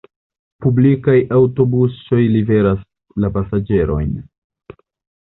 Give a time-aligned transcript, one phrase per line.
[0.65, 2.83] Publikaj aŭtobusoj liveras
[3.27, 4.21] la pasaĝerojn.